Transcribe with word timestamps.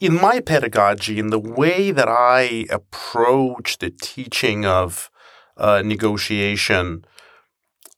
in 0.00 0.14
my 0.14 0.40
pedagogy, 0.40 1.18
in 1.18 1.30
the 1.30 1.38
way 1.38 1.90
that 1.90 2.08
I 2.08 2.66
approach 2.70 3.78
the 3.78 3.90
teaching 3.90 4.64
of 4.64 5.10
uh, 5.56 5.82
negotiation, 5.84 7.04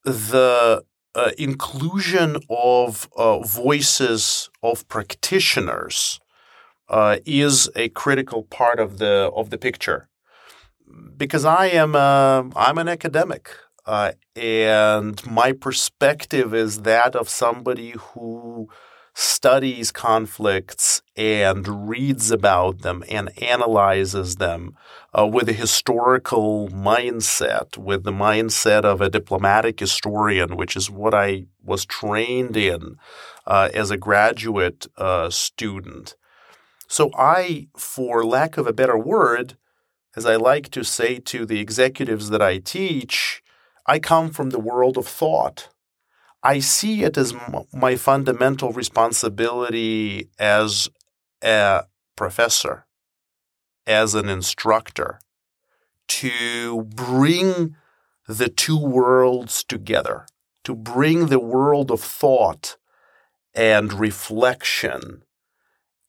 the 0.05 0.85
uh, 1.15 1.31
inclusion 1.37 2.37
of 2.49 3.09
uh, 3.17 3.41
voices 3.41 4.49
of 4.63 4.89
practitioners 4.89 6.21
uh, 6.89 7.19
is 7.27 7.69
a 7.77 7.89
critical 7.91 8.45
part 8.45 8.81
of 8.81 8.99
the 8.99 9.31
of 9.35 9.51
the 9.51 9.59
picture. 9.59 10.09
Because 11.17 11.45
I 11.45 11.67
am 11.67 11.95
a, 11.95 12.51
I'm 12.57 12.79
an 12.79 12.89
academic 12.89 13.51
uh, 13.87 14.13
and 14.37 15.25
my 15.27 15.53
perspective 15.53 16.55
is 16.55 16.83
that 16.83 17.15
of 17.17 17.29
somebody 17.29 17.91
who 17.91 18.69
studies 19.15 19.91
conflicts 19.93 20.90
and 21.21 21.87
reads 21.87 22.31
about 22.31 22.79
them 22.79 23.05
and 23.11 23.31
analyzes 23.43 24.37
them 24.37 24.75
uh, 25.13 25.27
with 25.27 25.51
a 25.51 25.53
historical 25.53 26.71
mindset, 26.71 27.77
with 27.77 28.05
the 28.05 28.11
mindset 28.11 28.85
of 28.85 29.03
a 29.03 29.11
diplomatic 29.11 29.79
historian, 29.79 30.57
which 30.57 30.75
is 30.75 30.91
what 30.91 31.13
I 31.13 31.45
was 31.63 31.85
trained 31.85 32.57
in 32.57 32.97
uh, 33.47 33.69
as 33.75 33.91
a 33.91 33.99
graduate 33.99 34.87
uh, 34.97 35.29
student. 35.29 36.17
So 36.89 37.11
I, 37.15 37.69
for 37.77 38.25
lack 38.25 38.57
of 38.57 38.67
a 38.67 38.73
better 38.73 38.97
word, 38.97 39.59
as 40.17 40.25
I 40.25 40.37
like 40.37 40.71
to 40.71 40.83
say 40.83 41.19
to 41.19 41.45
the 41.45 41.61
executives 41.61 42.31
that 42.31 42.41
I 42.41 42.57
teach, 42.57 43.43
I 43.85 43.99
come 43.99 44.31
from 44.31 44.51
the 44.51 44.59
world 44.59 44.97
of 44.97 45.07
thought. 45.07 45.69
I 46.43 46.61
see 46.61 47.03
it 47.03 47.19
as 47.19 47.35
my 47.75 47.97
fundamental 47.97 48.73
responsibility 48.73 50.31
as 50.39 50.89
a 51.43 51.85
professor, 52.17 52.87
as 53.87 54.15
an 54.15 54.29
instructor, 54.29 55.21
to 56.09 56.83
bring 56.83 57.77
the 58.27 58.49
two 58.49 58.79
worlds 58.79 59.65
together, 59.65 60.27
to 60.65 60.75
bring 60.75 61.27
the 61.27 61.41
world 61.41 61.91
of 61.91 62.01
thought 62.01 62.77
and 63.55 63.93
reflection, 63.93 65.23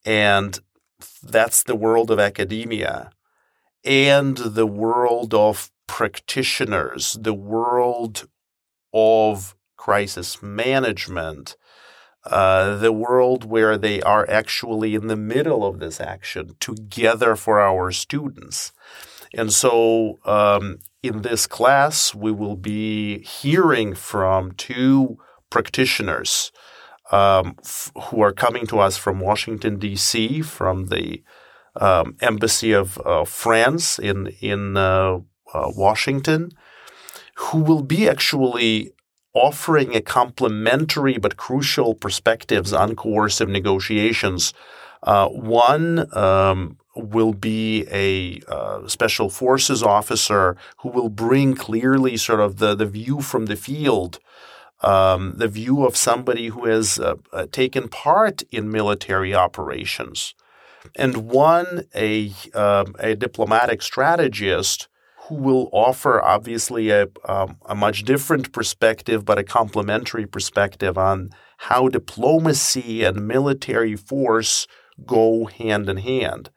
and 0.05 0.59
that's 1.23 1.63
the 1.63 1.75
world 1.75 2.11
of 2.11 2.19
academia, 2.19 3.11
and 3.83 4.37
the 4.37 4.67
world 4.67 5.33
of 5.33 5.71
practitioners, 5.87 7.17
the 7.19 7.33
world 7.33 8.27
of 8.93 9.55
crisis 9.77 10.41
management, 10.43 11.55
uh, 12.25 12.75
the 12.77 12.91
world 12.91 13.45
where 13.45 13.77
they 13.77 14.01
are 14.01 14.29
actually 14.29 14.95
in 14.95 15.07
the 15.07 15.15
middle 15.15 15.65
of 15.65 15.79
this 15.79 15.99
action 15.99 16.55
together 16.59 17.35
for 17.35 17.59
our 17.59 17.91
students. 17.91 18.71
And 19.33 19.51
so 19.51 20.19
um, 20.25 20.79
in 21.01 21.23
this 21.23 21.47
class, 21.47 22.13
we 22.13 22.31
will 22.31 22.55
be 22.55 23.19
hearing 23.19 23.95
from 23.95 24.51
two 24.51 25.17
practitioners 25.49 26.51
um, 27.11 27.55
f- 27.63 27.91
who 28.03 28.21
are 28.21 28.31
coming 28.31 28.67
to 28.67 28.79
us 28.79 28.97
from 28.97 29.19
Washington, 29.19 29.79
D.C., 29.79 30.41
from 30.41 30.87
the 30.87 31.23
um, 31.75 32.15
Embassy 32.21 32.71
of 32.71 32.99
uh, 32.99 33.25
France 33.25 33.97
in, 33.97 34.27
in 34.41 34.77
uh, 34.77 35.19
uh, 35.53 35.71
Washington, 35.75 36.51
who 37.35 37.59
will 37.59 37.81
be 37.81 38.07
actually 38.07 38.91
offering 39.33 39.95
a 39.95 40.01
complementary 40.01 41.17
but 41.17 41.37
crucial 41.37 41.93
perspectives 41.95 42.73
on 42.73 42.95
coercive 42.95 43.49
negotiations. 43.49 44.53
Uh, 45.03 45.27
one 45.29 46.15
um, 46.15 46.77
will 46.95 47.33
be 47.33 47.85
a 47.91 48.41
uh, 48.51 48.87
special 48.87 49.29
forces 49.29 49.81
officer 49.81 50.57
who 50.77 50.89
will 50.89 51.09
bring 51.09 51.55
clearly 51.55 52.17
sort 52.17 52.39
of 52.39 52.57
the, 52.57 52.75
the 52.75 52.85
view 52.85 53.21
from 53.21 53.45
the 53.45 53.55
field, 53.55 54.19
um, 54.81 55.33
the 55.37 55.47
view 55.47 55.85
of 55.85 55.95
somebody 55.95 56.47
who 56.47 56.65
has 56.65 56.99
uh, 56.99 57.15
uh 57.31 57.45
taken 57.51 57.87
part 57.87 58.41
in 58.51 58.71
military 58.71 59.33
operations. 59.33 60.33
And 60.95 61.29
one, 61.29 61.85
a, 61.95 62.33
um, 62.53 62.95
a 62.99 63.15
diplomatic 63.15 63.81
strategist 63.81 64.87
who 65.27 65.35
will 65.35 65.69
offer 65.71 66.21
obviously 66.21 66.89
a, 66.89 67.07
um, 67.27 67.57
a 67.67 67.75
much 67.75 68.03
different 68.03 68.51
perspective, 68.51 69.23
but 69.23 69.37
a 69.37 69.43
complementary 69.43 70.25
perspective 70.25 70.97
on 70.97 71.29
how 71.57 71.87
diplomacy 71.87 73.03
and 73.03 73.27
military 73.27 73.95
force 73.95 74.67
go 75.05 75.45
hand 75.45 75.89
in 75.89 75.97
hand. 75.97 76.49